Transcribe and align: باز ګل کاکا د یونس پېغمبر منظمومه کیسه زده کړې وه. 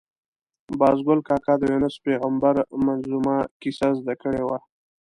باز 0.79 0.97
ګل 1.07 1.19
کاکا 1.27 1.53
د 1.59 1.61
یونس 1.71 1.95
پېغمبر 2.05 2.55
منظمومه 2.85 3.37
کیسه 3.61 3.87
زده 3.99 4.13
کړې 4.21 4.43
وه. 4.47 4.57